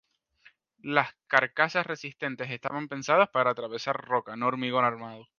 Las 0.81 1.13
carcasas 1.27 1.85
resistentes 1.85 2.49
estaban 2.49 2.87
pensadas 2.87 3.29
para 3.29 3.51
atravesar 3.51 4.01
roca, 4.03 4.35
no 4.35 4.47
hormigón 4.47 4.83
armado. 4.83 5.27